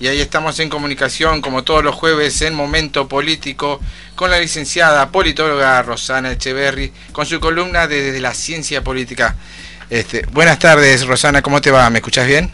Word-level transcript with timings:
y 0.00 0.08
ahí 0.08 0.20
estamos 0.20 0.58
en 0.60 0.68
comunicación 0.68 1.40
como 1.40 1.62
todos 1.62 1.84
los 1.84 1.94
jueves 1.94 2.42
en 2.42 2.54
Momento 2.54 3.08
Político 3.08 3.80
con 4.14 4.30
la 4.30 4.38
licenciada 4.38 5.08
politóloga 5.10 5.82
Rosana 5.82 6.32
Echeverry 6.32 6.92
con 7.12 7.26
su 7.26 7.40
columna 7.40 7.86
de 7.86 8.02
Desde 8.02 8.20
la 8.20 8.34
Ciencia 8.34 8.82
Política. 8.82 9.36
Este, 9.90 10.26
buenas 10.32 10.58
tardes 10.58 11.06
Rosana, 11.06 11.42
¿cómo 11.42 11.60
te 11.60 11.70
va? 11.70 11.88
¿Me 11.90 11.98
escuchas 11.98 12.26
bien? 12.26 12.50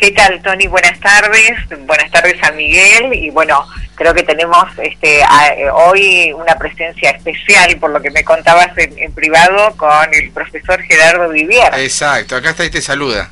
¿Qué 0.00 0.12
tal, 0.12 0.40
Tony? 0.40 0.66
Buenas 0.66 0.98
tardes. 0.98 1.58
Buenas 1.86 2.10
tardes 2.10 2.42
a 2.42 2.52
Miguel. 2.52 3.12
Y 3.12 3.28
bueno, 3.28 3.66
creo 3.94 4.14
que 4.14 4.22
tenemos 4.22 4.64
este 4.82 5.20
eh, 5.20 5.70
hoy 5.70 6.32
una 6.32 6.56
presencia 6.56 7.10
especial, 7.10 7.76
por 7.78 7.90
lo 7.90 8.00
que 8.00 8.10
me 8.10 8.24
contabas 8.24 8.70
en, 8.78 9.12
privado, 9.12 9.76
con 9.76 10.08
el 10.14 10.30
profesor 10.30 10.80
Gerardo 10.84 11.28
Vivier. 11.28 11.74
Exacto, 11.74 12.34
acá 12.34 12.50
está 12.50 12.64
y 12.64 12.70
te 12.70 12.80
saluda. 12.80 13.28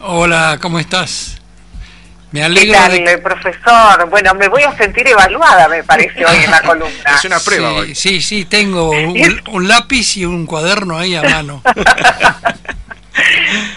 Hola, 0.00 0.58
¿cómo 0.60 0.80
estás? 0.80 1.39
Me 2.32 2.44
alegro. 2.44 2.78
¿Qué 2.90 3.00
tal, 3.00 3.20
profesor? 3.20 4.08
Bueno, 4.08 4.34
me 4.34 4.48
voy 4.48 4.62
a 4.62 4.76
sentir 4.76 5.06
evaluada, 5.08 5.68
me 5.68 5.82
parece, 5.82 6.24
hoy 6.24 6.44
en 6.44 6.50
la 6.50 6.60
columna. 6.66 7.14
Es 7.16 7.24
una 7.24 7.40
prueba 7.40 7.70
sí, 7.70 7.76
hoy. 7.76 7.94
Sí, 7.94 8.20
sí, 8.22 8.44
tengo 8.44 8.90
un 8.90 9.68
lápiz 9.68 10.16
y 10.16 10.24
un 10.24 10.46
cuaderno 10.46 10.98
ahí 10.98 11.16
a 11.16 11.22
mano. 11.22 11.62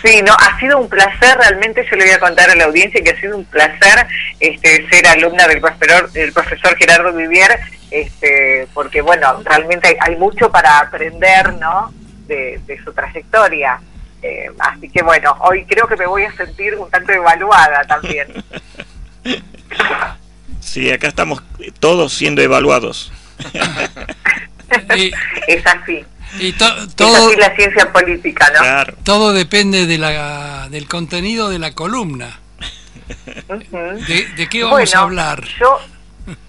Sí, 0.03 0.21
no, 0.21 0.34
ha 0.34 0.59
sido 0.59 0.77
un 0.80 0.89
placer, 0.89 1.38
realmente 1.38 1.85
yo 1.89 1.95
le 1.95 2.05
voy 2.05 2.13
a 2.13 2.20
contar 2.20 2.49
a 2.49 2.55
la 2.55 2.66
audiencia 2.66 3.02
que 3.02 3.11
ha 3.11 3.20
sido 3.20 3.38
un 3.38 3.45
placer 3.45 4.05
este, 4.39 4.88
ser 4.89 5.08
alumna 5.08 5.47
del 5.47 5.61
profesor, 5.61 6.11
del 6.11 6.33
profesor 6.33 6.75
Gerardo 6.77 7.13
Vivier, 7.13 7.59
este, 7.91 8.67
porque 8.73 9.02
bueno, 9.02 9.41
realmente 9.44 9.97
hay, 9.99 10.16
mucho 10.17 10.52
para 10.52 10.80
aprender, 10.80 11.53
¿no? 11.53 11.94
De, 12.27 12.59
su 12.83 12.91
trayectoria. 12.94 13.80
Eh, 14.23 14.49
así 14.57 14.89
que 14.89 15.03
bueno, 15.03 15.35
hoy 15.41 15.65
creo 15.65 15.85
que 15.87 15.97
me 15.97 16.07
voy 16.07 16.23
a 16.23 16.33
sentir 16.35 16.75
un 16.75 16.89
tanto 16.89 17.11
evaluada 17.11 17.83
también. 17.85 18.43
Sí, 20.59 20.89
acá 20.89 21.09
estamos 21.09 21.43
todos 21.79 22.13
siendo 22.13 22.41
evaluados. 22.41 23.11
es 25.47 25.67
así. 25.67 26.05
Y 26.39 26.53
todo, 26.53 27.31
es 27.31 27.38
la 27.38 27.55
ciencia 27.55 27.91
política, 27.91 28.52
¿no? 28.55 28.93
Todo 29.03 29.33
depende 29.33 29.85
de 29.85 29.97
la, 29.97 30.67
del 30.69 30.87
contenido 30.87 31.49
de 31.49 31.59
la 31.59 31.73
columna. 31.73 32.39
¿De, 34.08 34.47
qué 34.49 34.63
vamos 34.63 34.95
a 34.95 34.99
hablar? 34.99 35.43
Yo 35.59 35.80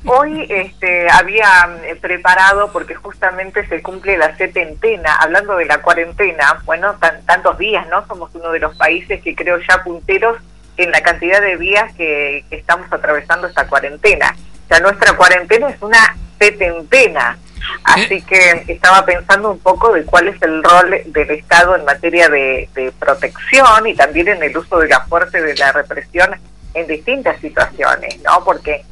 hoy 0.05 0.47
este, 0.49 1.11
había 1.11 1.69
eh, 1.85 1.97
preparado, 1.97 2.73
porque 2.73 2.95
justamente 2.95 3.67
se 3.67 3.83
cumple 3.83 4.17
la 4.17 4.37
setentena, 4.37 5.15
hablando 5.17 5.57
de 5.57 5.67
la 5.67 5.83
cuarentena, 5.83 6.63
bueno, 6.65 6.97
tantos 7.27 7.59
días, 7.59 7.87
¿no? 7.89 8.07
Somos 8.07 8.31
uno 8.35 8.51
de 8.53 8.61
los 8.61 8.77
países 8.77 9.23
que 9.23 9.35
creo 9.35 9.59
ya 9.59 9.83
punteros 9.83 10.39
en 10.77 10.91
la 10.91 11.03
cantidad 11.03 11.41
de 11.41 11.57
días 11.57 11.93
que, 11.95 12.45
que 12.51 12.57
estamos 12.57 12.93
atravesando 12.93 13.47
esta 13.47 13.67
cuarentena. 13.67 14.35
O 14.65 14.69
sea, 14.69 14.81
nuestra 14.81 15.17
cuarentena 15.17 15.69
es 15.69 15.81
una 15.81 16.17
setentena. 16.39 17.39
Así 17.85 18.23
que 18.23 18.65
estaba 18.69 19.05
pensando 19.05 19.51
un 19.51 19.59
poco 19.59 19.93
de 19.93 20.05
cuál 20.05 20.29
es 20.29 20.41
el 20.43 20.63
rol 20.63 21.01
del 21.07 21.31
Estado 21.31 21.77
en 21.77 21.85
materia 21.85 22.29
de, 22.29 22.69
protección 22.99 23.87
y 23.87 23.95
también 23.95 24.29
en 24.29 24.43
el 24.43 24.57
uso 24.57 24.79
de 24.79 24.89
la 24.89 25.01
fuerza 25.01 25.39
y 25.39 25.43
de 25.43 25.57
la 25.57 25.73
represión 25.73 26.31
en 26.75 26.87
distintas 26.87 27.41
situaciones, 27.41 28.21
¿no? 28.23 28.45
Porque, 28.45 28.85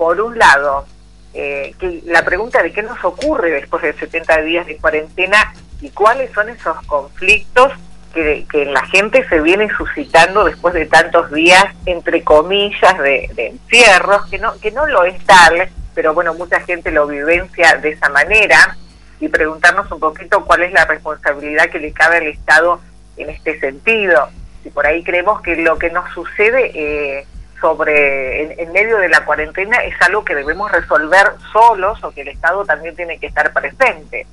por 0.00 0.18
un 0.18 0.38
lado, 0.38 0.86
eh, 1.34 1.74
que 1.78 2.00
la 2.06 2.24
pregunta 2.24 2.62
de 2.62 2.72
qué 2.72 2.80
nos 2.80 3.04
ocurre 3.04 3.50
después 3.50 3.82
de 3.82 3.92
70 3.92 4.40
días 4.40 4.66
de 4.66 4.78
cuarentena 4.78 5.52
y 5.82 5.90
cuáles 5.90 6.32
son 6.32 6.48
esos 6.48 6.80
conflictos 6.86 7.70
que, 8.14 8.46
que 8.50 8.64
la 8.64 8.82
gente 8.86 9.28
se 9.28 9.42
viene 9.42 9.68
suscitando 9.76 10.44
después 10.44 10.72
de 10.72 10.86
tantos 10.86 11.30
días, 11.30 11.66
entre 11.84 12.24
comillas, 12.24 12.98
de, 12.98 13.30
de 13.34 13.48
encierros, 13.48 14.24
que 14.30 14.38
no, 14.38 14.58
que 14.58 14.70
no 14.70 14.86
lo 14.86 15.04
es 15.04 15.22
tal, 15.26 15.68
pero 15.94 16.14
bueno, 16.14 16.32
mucha 16.32 16.60
gente 16.60 16.90
lo 16.90 17.06
vivencia 17.06 17.76
de 17.76 17.90
esa 17.90 18.08
manera 18.08 18.78
y 19.20 19.28
preguntarnos 19.28 19.92
un 19.92 20.00
poquito 20.00 20.46
cuál 20.46 20.62
es 20.62 20.72
la 20.72 20.86
responsabilidad 20.86 21.68
que 21.68 21.78
le 21.78 21.92
cabe 21.92 22.16
al 22.16 22.26
Estado 22.28 22.80
en 23.18 23.28
este 23.28 23.60
sentido. 23.60 24.30
Si 24.62 24.70
por 24.70 24.86
ahí 24.86 25.04
creemos 25.04 25.42
que 25.42 25.56
lo 25.56 25.76
que 25.76 25.90
nos 25.90 26.10
sucede 26.14 26.70
eh, 26.74 27.26
sobre 27.60 28.62
en, 28.62 28.72
medio 28.72 28.98
de 28.98 29.08
la 29.08 29.24
cuarentena 29.24 29.76
es 29.78 29.94
algo 30.02 30.24
que 30.24 30.34
debemos 30.34 30.70
resolver 30.70 31.32
solos 31.52 32.02
o 32.02 32.10
que 32.12 32.22
el 32.22 32.28
Estado 32.28 32.64
también 32.64 32.96
tiene 32.96 33.18
que 33.18 33.26
estar 33.26 33.52
presente. 33.52 34.26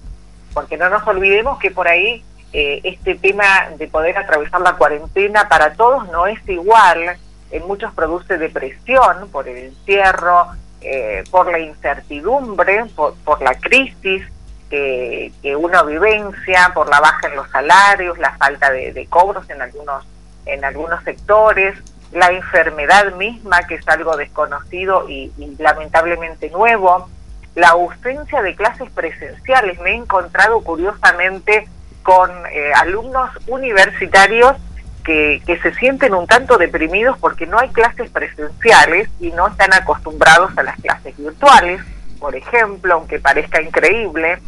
Porque 0.53 0.77
no 0.77 0.89
nos 0.89 1.05
olvidemos 1.07 1.59
que 1.59 1.71
por 1.71 1.87
ahí 1.87 2.23
eh, 2.53 2.81
este 2.83 3.15
tema 3.15 3.69
de 3.77 3.87
poder 3.87 4.17
atravesar 4.17 4.61
la 4.61 4.73
cuarentena 4.73 5.47
para 5.47 5.73
todos 5.73 6.07
no 6.09 6.27
es 6.27 6.39
igual. 6.47 7.17
En 7.51 7.67
muchos 7.67 7.93
produce 7.93 8.37
depresión 8.37 9.29
por 9.31 9.47
el 9.47 9.57
encierro, 9.57 10.47
eh, 10.81 11.23
por 11.31 11.51
la 11.51 11.59
incertidumbre, 11.59 12.85
por, 12.95 13.41
la 13.41 13.55
crisis 13.55 14.23
que, 14.69 15.31
uno 15.57 15.85
vivencia, 15.85 16.71
por 16.73 16.89
la 16.89 16.99
baja 16.99 17.27
en 17.27 17.35
los 17.35 17.49
salarios, 17.49 18.17
la 18.19 18.37
falta 18.37 18.69
de, 18.71 19.07
cobros 19.09 19.49
en 19.49 19.61
algunos, 19.61 20.05
en 20.45 20.63
algunos 20.63 21.03
sectores, 21.03 21.77
la 22.11 22.31
enfermedad 22.31 23.13
misma, 23.15 23.63
que 23.67 23.75
es 23.75 23.87
algo 23.87 24.15
desconocido 24.15 25.09
y, 25.09 25.31
lamentablemente 25.59 26.49
nuevo, 26.49 27.09
la 27.55 27.69
ausencia 27.69 28.41
de 28.41 28.55
clases 28.55 28.89
presenciales. 28.91 29.79
Me 29.79 29.91
he 29.91 29.95
encontrado 29.95 30.61
curiosamente 30.61 31.67
con 32.03 32.29
eh, 32.51 32.71
alumnos 32.75 33.31
universitarios 33.47 34.55
que, 35.03 35.59
se 35.61 35.73
sienten 35.75 36.13
un 36.13 36.27
tanto 36.27 36.57
deprimidos 36.57 37.17
porque 37.17 37.47
no 37.47 37.57
hay 37.57 37.69
clases 37.69 38.09
presenciales 38.11 39.09
y 39.19 39.31
no 39.31 39.47
están 39.47 39.73
acostumbrados 39.73 40.51
a 40.57 40.63
las 40.63 40.75
clases 40.81 41.17
virtuales, 41.17 41.81
por 42.19 42.35
ejemplo, 42.35 42.95
aunque 42.95 43.19
parezca 43.19 43.61
increíble. 43.61 44.39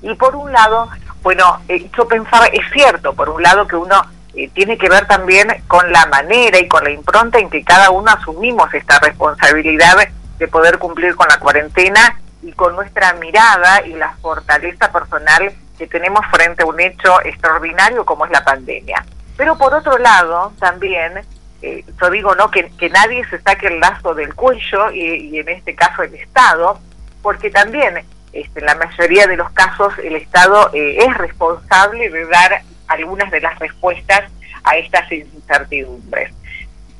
Y 0.00 0.14
por 0.14 0.34
un 0.34 0.50
lado, 0.50 0.88
bueno, 1.22 1.60
eh, 1.68 1.90
yo 1.96 2.08
pensaba, 2.08 2.46
es 2.46 2.64
cierto, 2.72 3.14
por 3.14 3.28
un 3.28 3.42
lado 3.42 3.66
que 3.66 3.76
uno 3.76 4.02
tiene 4.54 4.76
que 4.76 4.88
ver 4.88 5.06
también 5.06 5.48
con 5.66 5.90
la 5.90 6.06
manera 6.06 6.58
y 6.58 6.68
con 6.68 6.84
la 6.84 6.90
impronta 6.90 7.38
en 7.38 7.48
que 7.48 7.64
cada 7.64 7.90
uno 7.90 8.10
asumimos 8.10 8.72
esta 8.74 8.98
responsabilidad 8.98 9.96
de 10.38 10.48
poder 10.48 10.78
cumplir 10.78 11.14
con 11.16 11.26
la 11.28 11.38
cuarentena 11.38 12.18
y 12.42 12.52
con 12.52 12.76
nuestra 12.76 13.14
mirada 13.14 13.84
y 13.86 13.94
la 13.94 14.14
fortaleza 14.20 14.92
personal 14.92 15.52
que 15.78 15.86
tenemos 15.86 16.24
frente 16.30 16.62
a 16.62 16.66
un 16.66 16.78
hecho 16.80 17.20
extraordinario 17.24 18.04
como 18.04 18.24
es 18.24 18.30
la 18.30 18.44
pandemia. 18.44 19.04
Pero 19.36 19.56
por 19.58 19.74
otro 19.74 19.98
lado, 19.98 20.52
también, 20.58 21.20
eh, 21.62 21.84
yo 22.00 22.10
digo 22.10 22.34
no 22.34 22.50
que, 22.50 22.70
nadie 22.90 23.26
se 23.28 23.40
saque 23.40 23.66
el 23.68 23.80
lazo 23.80 24.14
del 24.14 24.34
cuello, 24.34 24.90
y, 24.92 25.38
en 25.38 25.48
este 25.48 25.74
caso 25.74 26.02
el 26.02 26.14
Estado, 26.14 26.78
porque 27.22 27.50
también 27.50 28.04
este, 28.32 28.60
en 28.60 28.66
la 28.66 28.74
mayoría 28.74 29.26
de 29.26 29.36
los 29.36 29.50
casos 29.50 29.92
el 29.98 30.16
Estado 30.16 30.70
eh, 30.72 30.98
es 30.98 31.16
responsable 31.16 32.08
de 32.10 32.26
dar 32.26 32.62
algunas 32.88 33.30
de 33.30 33.40
las 33.40 33.58
respuestas 33.58 34.30
a 34.64 34.76
estas 34.76 35.10
incertidumbres. 35.10 36.32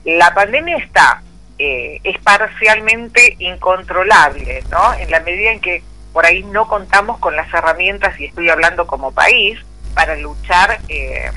La 0.04 0.32
pandemia 0.34 0.76
está, 0.76 1.22
eh, 1.58 2.00
es 2.04 2.18
parcialmente 2.18 3.36
incontrolable, 3.38 4.62
¿no? 4.70 4.94
En 4.94 5.10
la 5.10 5.20
medida 5.20 5.50
en 5.50 5.60
que 5.60 5.82
por 6.12 6.24
ahí 6.24 6.42
no 6.44 6.66
contamos 6.68 7.18
con 7.18 7.36
las 7.36 7.52
herramientas, 7.52 8.18
y 8.18 8.26
estoy 8.26 8.48
hablando 8.48 8.86
como 8.86 9.12
país, 9.12 9.58
para 9.94 10.16
luchar 10.16 10.78
eh, 10.88 11.30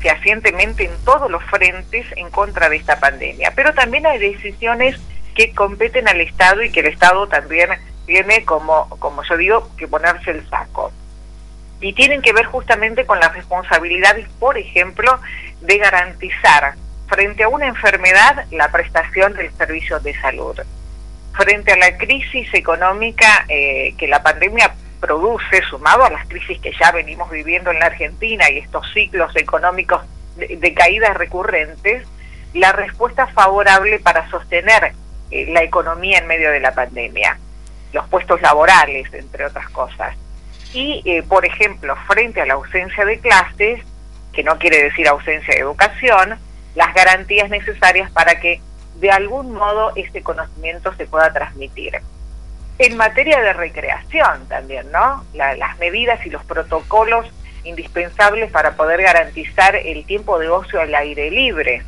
fehacientemente 0.00 0.84
en 0.84 1.04
todos 1.04 1.30
los 1.30 1.42
frentes 1.44 2.06
en 2.16 2.30
contra 2.30 2.68
de 2.68 2.76
esta 2.76 2.98
pandemia. 2.98 3.52
Pero 3.54 3.74
también 3.74 4.06
hay 4.06 4.18
decisiones 4.18 4.96
que 5.34 5.52
competen 5.52 6.08
al 6.08 6.20
Estado 6.20 6.62
y 6.62 6.70
que 6.70 6.80
el 6.80 6.86
Estado 6.86 7.26
también 7.28 7.70
tiene 8.06 8.44
como, 8.44 8.88
como 8.98 9.22
yo 9.24 9.36
digo, 9.36 9.68
que 9.76 9.88
ponerse 9.88 10.30
el 10.30 10.48
saco. 10.48 10.92
Y 11.84 11.92
tienen 11.92 12.22
que 12.22 12.32
ver 12.32 12.46
justamente 12.46 13.04
con 13.04 13.20
las 13.20 13.34
responsabilidades, 13.34 14.26
por 14.40 14.56
ejemplo, 14.56 15.20
de 15.60 15.76
garantizar 15.76 16.76
frente 17.08 17.42
a 17.42 17.48
una 17.48 17.66
enfermedad 17.66 18.46
la 18.50 18.72
prestación 18.72 19.34
del 19.34 19.52
servicio 19.52 20.00
de 20.00 20.18
salud. 20.18 20.58
Frente 21.34 21.74
a 21.74 21.76
la 21.76 21.98
crisis 21.98 22.48
económica 22.54 23.44
eh, 23.48 23.94
que 23.98 24.08
la 24.08 24.22
pandemia 24.22 24.74
produce, 24.98 25.60
sumado 25.68 26.04
a 26.04 26.10
las 26.10 26.26
crisis 26.26 26.58
que 26.58 26.72
ya 26.72 26.90
venimos 26.90 27.30
viviendo 27.30 27.70
en 27.70 27.80
la 27.80 27.86
Argentina 27.86 28.50
y 28.50 28.60
estos 28.60 28.90
ciclos 28.94 29.36
económicos 29.36 30.00
de, 30.36 30.72
caídas 30.72 31.14
recurrentes, 31.14 32.08
la 32.54 32.72
respuesta 32.72 33.26
favorable 33.26 33.98
para 33.98 34.30
sostener 34.30 34.94
eh, 35.30 35.52
la 35.52 35.62
economía 35.62 36.16
en 36.16 36.28
medio 36.28 36.50
de 36.50 36.60
la 36.60 36.72
pandemia, 36.72 37.36
los 37.92 38.08
puestos 38.08 38.40
laborales, 38.40 39.12
entre 39.12 39.44
otras 39.44 39.68
cosas. 39.68 40.16
Y, 40.74 41.02
eh, 41.04 41.22
por 41.22 41.46
ejemplo, 41.46 41.96
frente 42.06 42.42
a 42.42 42.46
la 42.46 42.54
ausencia 42.54 43.04
de 43.04 43.18
clases, 43.20 43.80
que 44.32 44.42
no 44.42 44.58
quiere 44.58 44.82
decir 44.82 45.08
ausencia 45.08 45.54
de 45.54 45.60
educación, 45.60 46.38
las 46.74 46.92
garantías 46.92 47.48
necesarias 47.48 48.10
para 48.10 48.40
que 48.40 48.60
de 48.96 49.10
algún 49.10 49.52
modo 49.52 49.92
este 49.96 50.22
conocimiento 50.22 50.92
se 50.94 51.06
pueda 51.06 51.32
transmitir. 51.32 52.00
En 52.78 52.96
materia 52.96 53.40
de 53.40 53.52
recreación 53.52 54.48
también, 54.48 54.90
¿no? 54.90 55.24
las 55.32 55.78
medidas 55.78 56.24
y 56.26 56.30
los 56.30 56.44
protocolos 56.44 57.26
indispensables 57.62 58.50
para 58.50 58.72
poder 58.72 59.02
garantizar 59.02 59.76
el 59.76 60.04
tiempo 60.04 60.38
de 60.38 60.48
ocio 60.48 60.80
al 60.80 60.94
aire 60.94 61.30
libre. 61.30 61.82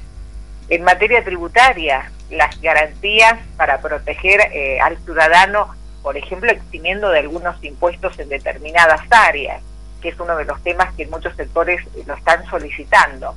En 0.69 0.85
materia 0.85 1.23
tributaria, 1.25 2.11
las 2.31 2.61
garantías 2.61 3.35
para 3.56 3.81
proteger 3.81 4.41
eh, 4.53 4.81
al 4.81 4.97
ciudadano, 4.99 5.75
por 6.06 6.17
ejemplo, 6.17 6.53
eximiendo 6.53 7.11
de 7.11 7.19
algunos 7.19 7.56
impuestos 7.64 8.17
en 8.20 8.29
determinadas 8.29 9.00
áreas, 9.11 9.61
que 10.00 10.11
es 10.11 10.20
uno 10.20 10.37
de 10.37 10.44
los 10.44 10.62
temas 10.62 10.94
que 10.94 11.05
muchos 11.08 11.35
sectores 11.35 11.85
lo 12.06 12.14
están 12.14 12.47
solicitando. 12.47 13.35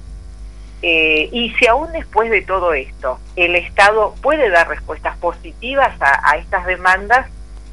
Eh, 0.84 1.30
y 1.32 1.50
si 1.56 1.66
aún 1.66 1.92
después 1.94 2.30
de 2.30 2.44
todo 2.44 2.74
esto 2.74 3.20
el 3.36 3.56
Estado 3.56 4.14
puede 4.22 4.52
dar 4.52 4.68
respuestas 4.68 5.18
positivas 5.18 5.96
a, 6.00 6.38
estas 6.38 6.68
demandas 6.68 7.26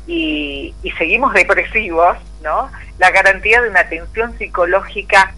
y, 0.06 0.74
seguimos 0.96 1.34
depresivos, 1.34 2.16
¿no? 2.42 2.70
La 2.96 3.10
garantía 3.10 3.60
de 3.60 3.68
una 3.68 3.80
atención 3.80 4.34
psicológica 4.38 5.34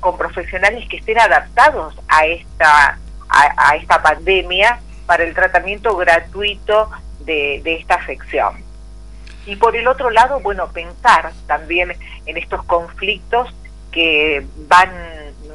con 0.00 0.18
profesionales 0.18 0.84
que 0.88 0.96
estén 0.96 1.20
adaptados 1.20 1.94
a 2.08 2.26
esta, 2.26 2.98
a, 3.28 3.76
esta 3.76 4.02
pandemia 4.02 4.80
para 5.06 5.22
el 5.22 5.32
tratamiento 5.32 5.96
gratuito 5.96 6.90
de, 7.20 7.60
de 7.62 7.74
esta 7.74 7.94
afección. 7.94 8.65
Y 9.46 9.56
por 9.56 9.76
el 9.76 9.86
otro 9.86 10.10
lado, 10.10 10.40
bueno, 10.40 10.68
pensar 10.72 11.32
también 11.46 11.92
en 12.26 12.36
estos 12.36 12.64
conflictos 12.64 13.54
que 13.92 14.44
van 14.68 14.90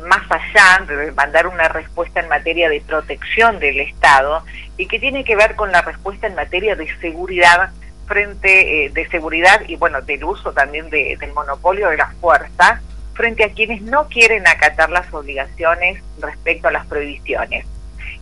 más 0.07 0.23
allá 0.31 0.83
de 0.88 1.11
mandar 1.11 1.47
una 1.47 1.67
respuesta 1.67 2.21
en 2.21 2.29
materia 2.29 2.69
de 2.69 2.81
protección 2.81 3.59
del 3.59 3.79
Estado 3.81 4.43
y 4.77 4.88
que 4.88 4.99
tiene 4.99 5.23
que 5.23 5.35
ver 5.35 5.55
con 5.55 5.71
la 5.71 5.81
respuesta 5.81 6.27
en 6.27 6.35
materia 6.35 6.75
de 6.75 6.88
seguridad 6.99 7.69
frente 8.07 8.85
eh, 8.85 8.89
de 8.89 9.07
seguridad 9.09 9.61
y 9.67 9.75
bueno 9.75 10.01
del 10.01 10.23
uso 10.23 10.51
también 10.51 10.89
del 10.89 11.33
monopolio 11.33 11.89
de 11.89 11.97
la 11.97 12.11
fuerza 12.19 12.81
frente 13.13 13.44
a 13.44 13.51
quienes 13.51 13.81
no 13.83 14.07
quieren 14.07 14.47
acatar 14.47 14.89
las 14.89 15.13
obligaciones 15.13 16.01
respecto 16.19 16.67
a 16.67 16.71
las 16.71 16.85
prohibiciones. 16.87 17.65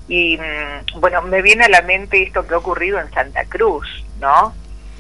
Y 0.07 0.37
mm, 0.37 0.99
bueno 0.99 1.21
me 1.21 1.41
viene 1.41 1.65
a 1.65 1.69
la 1.69 1.81
mente 1.81 2.21
esto 2.21 2.45
que 2.45 2.53
ha 2.53 2.57
ocurrido 2.57 2.99
en 2.99 3.09
Santa 3.11 3.45
Cruz 3.45 3.87
no 4.19 4.53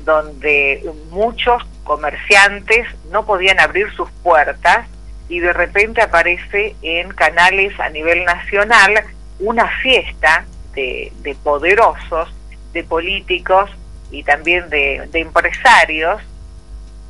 donde 0.09 0.83
muchos 1.11 1.63
comerciantes 1.83 2.87
no 3.11 3.25
podían 3.25 3.59
abrir 3.59 3.91
sus 3.93 4.09
puertas 4.23 4.87
y 5.27 5.39
de 5.39 5.53
repente 5.53 6.01
aparece 6.01 6.75
en 6.81 7.09
canales 7.09 7.79
a 7.79 7.89
nivel 7.89 8.25
nacional 8.25 9.03
una 9.39 9.67
fiesta 9.81 10.45
de, 10.73 11.11
poderosos, 11.43 12.33
de 12.73 12.83
políticos 12.83 13.69
y 14.09 14.23
también 14.23 14.67
de, 14.69 15.07
empresarios, 15.13 16.19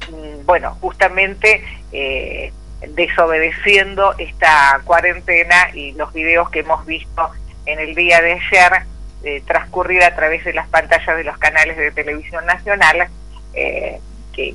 mm, 0.10 0.46
bueno, 0.46 0.76
justamente 0.82 1.64
eh, 1.94 2.52
desobedeciendo 2.90 4.14
esta 4.18 4.82
cuarentena 4.84 5.70
y 5.74 5.94
los 5.94 6.12
videos 6.12 6.50
que 6.50 6.60
hemos 6.60 6.86
visto 6.86 7.30
en 7.66 7.80
el 7.80 7.96
día 7.96 8.22
de 8.22 8.34
ayer 8.34 8.84
eh, 9.24 9.42
transcurrir 9.46 10.04
a 10.04 10.16
través 10.16 10.44
de 10.46 10.54
las 10.54 10.68
pantallas 10.68 11.18
de 11.18 11.24
los 11.24 11.38
canales 11.38 11.78
de 11.78 11.92
televisión 11.92 12.46
nacional, 12.46 13.08
eh, 13.54 14.00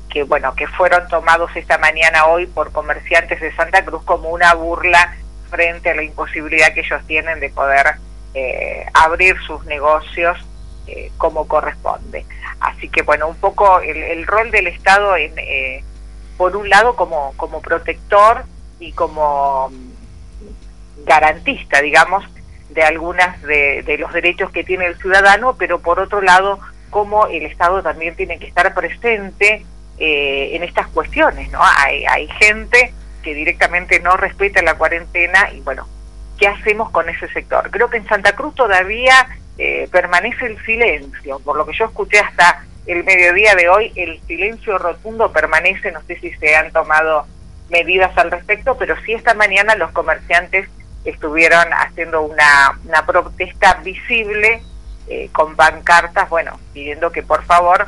que, 0.09 0.23
bueno 0.23 0.55
que 0.55 0.67
fueron 0.67 1.07
tomados 1.09 1.55
esta 1.55 1.77
mañana 1.77 2.25
hoy 2.25 2.47
por 2.47 2.71
comerciantes 2.71 3.39
de 3.39 3.55
Santa 3.55 3.85
Cruz 3.85 4.03
como 4.03 4.29
una 4.29 4.53
burla 4.55 5.15
frente 5.49 5.91
a 5.91 5.95
la 5.95 6.03
imposibilidad 6.03 6.73
que 6.73 6.79
ellos 6.79 7.01
tienen 7.05 7.39
de 7.39 7.49
poder 7.49 7.95
eh, 8.33 8.85
abrir 8.93 9.37
sus 9.45 9.63
negocios 9.65 10.37
eh, 10.87 11.11
como 11.17 11.47
corresponde. 11.47 12.25
Así 12.59 12.89
que 12.89 13.01
bueno, 13.01 13.27
un 13.27 13.35
poco 13.35 13.79
el, 13.79 14.25
rol 14.25 14.51
del 14.51 14.67
Estado 14.67 15.15
en, 15.17 15.33
eh, 15.37 15.83
por 16.37 16.55
un 16.55 16.69
lado 16.69 16.95
como, 16.95 17.33
como 17.37 17.61
protector 17.61 18.43
y 18.79 18.91
como 18.91 19.69
mm, 19.69 21.05
garantista, 21.05 21.81
digamos, 21.81 22.23
de 22.69 22.83
algunas 22.83 23.41
de, 23.43 23.97
los 23.99 24.11
derechos 24.13 24.51
que 24.51 24.63
tiene 24.63 24.85
el 24.87 24.97
ciudadano, 24.97 25.55
pero 25.57 25.79
por 25.79 25.99
otro 25.99 26.21
lado 26.21 26.59
como 26.89 27.27
el 27.27 27.43
Estado 27.43 27.83
también 27.83 28.15
tiene 28.15 28.39
que 28.39 28.47
estar 28.47 28.73
presente 28.73 29.65
eh, 29.97 30.49
en 30.53 30.63
estas 30.63 30.87
cuestiones, 30.87 31.51
¿no? 31.51 31.59
Hay, 31.61 32.05
hay 32.05 32.27
gente 32.27 32.93
que 33.21 33.33
directamente 33.33 33.99
no 33.99 34.15
respeta 34.17 34.61
la 34.61 34.75
cuarentena 34.75 35.51
y 35.51 35.59
bueno, 35.61 35.87
¿qué 36.37 36.47
hacemos 36.47 36.89
con 36.91 37.09
ese 37.09 37.27
sector? 37.29 37.69
Creo 37.71 37.89
que 37.89 37.97
en 37.97 38.07
Santa 38.07 38.35
Cruz 38.35 38.55
todavía 38.55 39.27
eh, 39.57 39.87
permanece 39.91 40.45
el 40.45 40.63
silencio, 40.65 41.39
por 41.39 41.57
lo 41.57 41.65
que 41.65 41.73
yo 41.73 41.85
escuché 41.85 42.19
hasta 42.19 42.65
el 42.85 43.03
mediodía 43.03 43.55
de 43.55 43.69
hoy, 43.69 43.91
el 43.95 44.21
silencio 44.27 44.77
rotundo 44.77 45.31
permanece, 45.31 45.91
no 45.91 46.01
sé 46.03 46.19
si 46.19 46.31
se 46.33 46.55
han 46.55 46.71
tomado 46.71 47.25
medidas 47.69 48.15
al 48.17 48.31
respecto, 48.31 48.77
pero 48.77 48.95
sí 49.05 49.13
esta 49.13 49.33
mañana 49.33 49.75
los 49.75 49.91
comerciantes 49.91 50.69
estuvieron 51.05 51.65
haciendo 51.71 52.23
una, 52.23 52.79
una 52.83 53.05
protesta 53.05 53.75
visible 53.75 54.61
eh, 55.07 55.29
con 55.31 55.55
pancartas, 55.55 56.27
bueno, 56.29 56.59
pidiendo 56.73 57.11
que 57.11 57.21
por 57.21 57.43
favor 57.45 57.87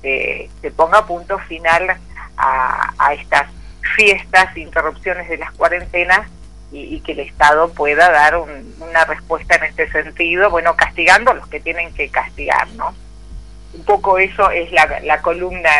se, 0.00 0.48
ponga 0.74 1.06
punto 1.06 1.38
final 1.40 1.96
a, 2.38 3.12
estas 3.12 3.50
fiestas, 3.96 4.56
interrupciones 4.56 5.28
de 5.28 5.36
las 5.36 5.52
cuarentenas 5.52 6.26
y, 6.70 7.00
que 7.00 7.12
el 7.12 7.20
Estado 7.20 7.70
pueda 7.72 8.10
dar 8.10 8.36
una 8.36 9.04
respuesta 9.04 9.56
en 9.56 9.64
este 9.64 9.90
sentido, 9.90 10.50
bueno, 10.50 10.74
castigando 10.76 11.32
a 11.32 11.34
los 11.34 11.46
que 11.48 11.60
tienen 11.60 11.92
que 11.92 12.08
castigar, 12.08 12.68
¿no? 12.76 12.94
Un 13.74 13.84
poco 13.84 14.18
eso 14.18 14.50
es 14.50 14.70
la, 14.72 15.20
columna 15.20 15.70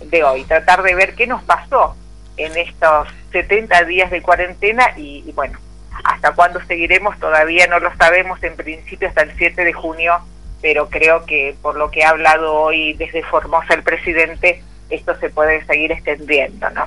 de 0.00 0.24
hoy, 0.24 0.44
tratar 0.44 0.82
de 0.82 0.94
ver 0.94 1.14
qué 1.14 1.28
nos 1.28 1.42
pasó 1.44 1.94
en 2.36 2.56
estos 2.56 3.08
70 3.30 3.84
días 3.84 4.10
de 4.10 4.22
cuarentena 4.22 4.94
y 4.96 5.30
bueno, 5.32 5.58
hasta 6.04 6.32
cuándo 6.32 6.60
seguiremos 6.66 7.18
todavía 7.18 7.66
no 7.66 7.78
lo 7.78 7.94
sabemos, 7.96 8.42
en 8.42 8.56
principio 8.56 9.08
hasta 9.08 9.22
el 9.22 9.32
7 9.36 9.64
de 9.64 9.72
junio 9.72 10.20
pero 10.62 10.88
creo 10.88 11.26
que 11.26 11.54
por 11.60 11.76
lo 11.76 11.90
que 11.90 12.04
ha 12.04 12.10
hablado 12.10 12.54
hoy 12.54 12.94
desde 12.94 13.24
Formosa 13.24 13.74
el 13.74 13.82
presidente, 13.82 14.62
esto 14.88 15.14
se 15.18 15.28
puede 15.28 15.66
seguir 15.66 15.90
extendiendo, 15.90 16.70
¿no? 16.70 16.80